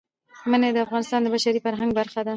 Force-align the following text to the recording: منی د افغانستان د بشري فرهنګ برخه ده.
منی 0.51 0.71
د 0.73 0.77
افغانستان 0.85 1.19
د 1.23 1.27
بشري 1.35 1.59
فرهنګ 1.65 1.91
برخه 1.99 2.21
ده. 2.25 2.29